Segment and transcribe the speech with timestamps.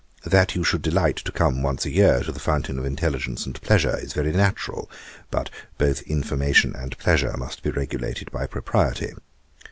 [0.25, 3.61] That you should delight to come once a year to the fountain of intelligence and
[3.61, 4.89] pleasure, is very natural;
[5.29, 9.13] but both information and pleasure must be regulated by propriety.